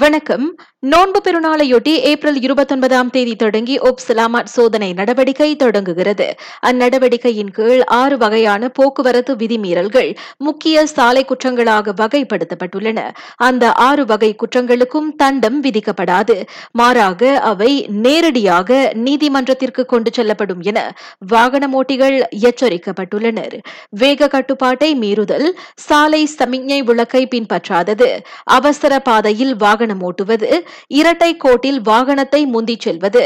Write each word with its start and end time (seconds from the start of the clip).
வணக்கம். 0.00 0.46
நோன்பு 0.78 1.20
பெருநாளையொட்டி 1.24 1.92
ஏப்ரல் 2.08 2.40
இருபத்தொன்பதாம் 2.40 3.10
தேதி 3.10 3.36
தொடங்கி 3.36 3.78
ஒப் 3.78 4.02
சலாமத் 4.08 4.50
சோதனை 4.54 4.92
நடவடிக்கை 4.92 5.56
தொடங்குகிறது. 5.56 6.26
அந்நடவடிக்கையின் 6.66 7.50
கீழ் 7.50 7.82
ஆறு 7.84 8.16
வகையான 8.16 8.68
போக்குவரத்து 8.68 9.34
விதிமீறல்கள் 9.34 10.10
முக்கிய 10.36 10.86
சாலை 10.86 11.24
குற்றங்களாக 11.24 11.94
வகைப்படுத்தப்பட்டுள்ளன. 12.00 13.02
அந்த 13.36 13.72
ஆறு 13.72 14.04
வகை 14.04 14.30
குற்றங்களுக்கும் 14.34 15.08
தண்டம் 15.16 15.62
விதிக்கப்படாது. 15.62 16.36
மாறாக 16.72 17.40
அவை 17.40 17.86
நேரடியாக 17.88 18.92
நீதிமன்றத்திற்கு 18.94 19.84
கொண்டு 19.84 20.12
செல்லப்படும் 20.12 20.60
என 20.60 20.94
வாகன 21.18 21.70
ஓட்டிகள் 21.80 22.22
எச்சரிக்கப்பட்டுள்ளனர். 22.42 23.58
வேக 23.90 24.28
கட்டுப்பாட்டை 24.28 24.92
மீறுதல் 24.98 25.48
சாலை 25.74 26.26
சமிக்ஞை 26.26 26.82
விளக்கை 26.82 27.28
பின்பற்றாதது 27.34 28.10
அவசர 28.44 28.98
பாதையில் 28.98 29.56
வாகன 29.56 29.86
வாகனம் 29.88 30.02
ஓட்டுவது 30.08 30.48
இரட்டை 30.98 31.28
கோட்டில் 31.36 31.78
வாகனத்தை 31.80 32.40
முந்திச் 32.54 32.84
செல்வது. 32.84 33.22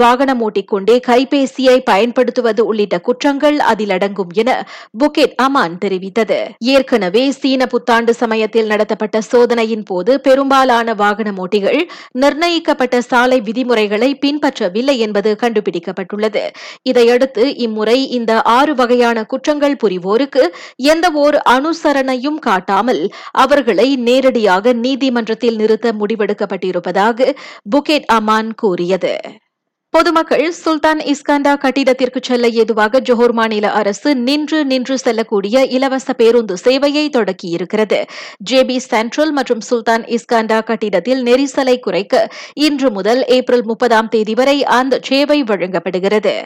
வாகனம் 0.00 0.40
ஓட்டிக்கொண்டே 0.46 0.96
கைபேசியை 1.06 1.76
பயன்படுத்துவது 1.90 2.62
உள்ளிட்ட 2.66 2.96
குற்றங்கள் 2.98 3.58
அதில் 3.70 3.90
அடங்கும் 3.90 4.32
என 4.42 4.50
புகேட் 5.02 5.34
அமான் 5.46 5.76
தெரிவித்தது. 5.84 6.38
ஏற்கனவே 6.74 7.24
சீன 7.40 7.66
புத்தாண்டு 7.66 8.14
சமயத்தில் 8.14 8.66
நடத்தப்பட்ட 8.66 9.20
சோதனையின் 9.30 9.82
போது 9.82 10.14
பெரும்பாலான 10.20 10.94
வாகனம் 10.94 11.40
ஓட்டிகள் 11.44 11.80
நிர்ணயிக்கப்பட்ட 12.22 13.00
சாலை 13.00 13.38
விதிமுறைகளை 13.40 14.10
பின்பற்றவில்லை 14.24 14.96
என்பது 14.98 15.32
கண்டுபிடிக்கப்பட்டுள்ளது. 15.42 16.44
இதையடுத்து 16.82 17.44
இம்முறை 17.66 17.98
இந்த 18.10 18.32
ஆறு 18.56 18.74
வகையான 18.74 19.24
குற்றங்கள் 19.24 19.78
புரிவோருக்கு 19.84 20.44
எந்த 20.94 21.04
அனுசரணையும் 21.56 22.40
காட்டாமல் 22.48 23.02
அவர்களை 23.44 23.88
நேரடியாக 24.08 24.72
நீதிமன்றத்தில் 24.84 25.56
நிறுத்த 25.56 25.92
முடிவெடுக்கப்பட்டிருப்பதாக 26.06 27.32
புகேட் 27.76 28.08
அமான் 28.12 28.54
கூறியது. 28.56 29.20
பொதுமக்கள் 29.90 30.52
சுல்தான் 30.52 30.98
இஸ்காண்டா 31.00 31.52
கட்டிடத்திற்கு 31.56 32.20
செல்ல 32.22 32.48
ஏதுவாக 32.48 33.00
ஜோஹர் 33.00 33.32
மாநில 33.32 33.70
அரசு 33.70 34.16
நின்று 34.16 34.64
நின்று 34.64 34.98
செல்லக்கூடிய 34.98 35.64
இலவச 35.64 36.12
பேருந்து 36.12 36.54
சேவையை 36.64 37.04
தொடக்கியிருக்கிறது. 37.10 38.00
ஜேபி 38.50 38.76
சென்ட்ரல் 38.76 39.32
மற்றும் 39.32 39.60
சுல்தான் 39.60 40.04
இஸ்காண்டா 40.06 40.60
கட்டிடத்தில் 40.60 41.22
நெரிசலை 41.22 41.78
குறைக்க 41.78 42.28
இன்று 42.54 42.90
முதல் 42.90 43.24
ஏப்ரல் 43.26 43.64
முப்பதாம் 43.64 44.08
தேதி 44.08 44.34
வரை 44.34 44.64
அந்த 44.64 44.98
சேவை 45.02 45.42
வழங்கப்படுகிறது. 45.42 46.36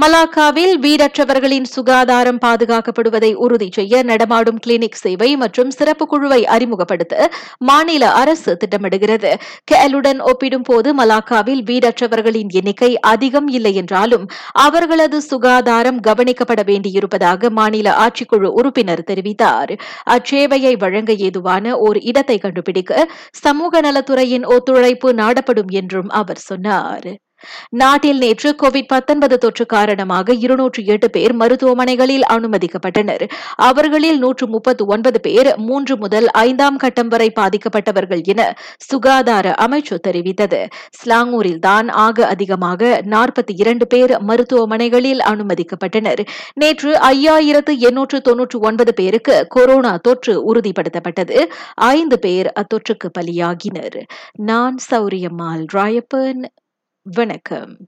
மலாக்காவில் 0.00 0.74
வீடற்றவர்களின் 0.84 1.66
சுகாதாரம் 1.74 2.38
பாதுகாக்கப்படுவதை 2.44 3.30
உறுதி 3.34 3.68
செய்ய 3.72 4.02
நடமாடும் 4.02 4.60
கிளினிக் 4.66 4.98
சேவை 5.02 5.36
மற்றும் 5.36 5.70
சிறப்பு 5.70 6.06
குழுவை 6.06 6.46
அறிமுகப்படுத்த 6.46 7.14
மாநில 7.58 8.12
அரசு 8.12 8.56
திட்டமிடுகிறது. 8.56 9.32
கேலுடன் 9.72 10.20
ஒப்பிடும் 10.20 10.64
போது 10.64 10.88
மலாக்காவில் 10.94 11.62
வீடற்றவர்களின் 11.70 12.48
எண்ணிக்கை 12.48 13.00
அதிகம் 13.00 13.48
இல்லை 13.48 13.74
என்றாலும் 13.74 14.26
அவர்களது 14.52 15.20
சுகாதாரம் 15.22 16.00
கவனிக்கப்பட 16.00 16.62
வேண்டியிருப்பதாக 16.64 17.50
மாநில 17.50 17.96
ஆட்சிக்குழு 18.06 18.50
உறுப்பினர் 18.60 19.06
தெரிவித்தார். 19.10 19.72
அச்சேவையை 20.10 20.74
வழங்க 20.78 21.12
ஏதுவான 21.12 21.76
ஓர் 21.78 22.00
இடத்தை 22.00 22.38
கண்டுபிடிக்க 22.38 23.08
சமூக 23.30 23.80
நலத்துறையின் 23.80 24.46
ஒத்துழைப்பு 24.46 25.10
நாடப்படும் 25.12 25.72
என்றும் 25.80 26.08
அவர் 26.08 26.38
சொன்னார். 26.38 27.10
நாட்டில் 27.70 28.18
நேற்று 28.18 28.54
கோவிட் 28.62 28.86
பத்தொன்பது 28.86 29.38
தொற்று 29.38 29.66
காரணமாக 29.66 30.34
இருநூற்று 30.34 30.84
எட்டு 30.84 31.10
பேர் 31.10 31.36
மருத்துவமனைகளில் 31.36 32.22
அனுமதிக்கப்பட்டனர். 32.28 33.28
அவர்களில் 33.54 34.18
நூற்று 34.18 34.48
முப்பத்து 34.48 34.86
ஒன்பது 34.86 35.20
பேர் 35.20 35.56
மூன்று 35.56 35.96
முதல் 35.96 36.30
ஐந்தாம் 36.30 36.76
கட்டம் 36.76 37.08
வரை 37.08 37.32
பாதிக்கப்பட்டவர்கள் 37.40 38.22
என 38.22 38.56
சுகாதார 38.76 39.54
அமைச்சு 39.60 39.98
தெரிவித்தது. 40.08 40.66
ஸ்லாங்கூரில்தான் 40.90 41.90
ஆக 41.90 42.26
அதிகமாக 42.26 43.02
நாற்பத்தி 43.04 43.54
இரண்டு 43.56 43.86
பேர் 43.86 44.12
மருத்துவமனைகளில் 44.22 45.18
அனுமதிக்கப்பட்டனர். 45.18 46.26
நேற்று 46.54 46.92
ஐயாயிரத்து 46.92 47.78
எண்ணூற்று 47.78 48.20
தொன்னூற்று 48.20 48.58
ஒன்பது 48.60 48.94
பேருக்கு 48.94 49.46
கொரோனா 49.48 49.96
தொற்று 49.96 50.54
உறுதிப்படுத்தப்பட்டது. 50.54 51.44
ஐந்து 51.74 52.18
பேர் 52.18 52.52
அத்தொற்றுக்கு 52.52 53.10
பலியாகினர். 53.18 54.02
நான் 54.32 54.76
சௌரியம்மாள் 54.90 55.66
ராயப்பன் 55.74 56.44
வணக்கம். 57.14 57.78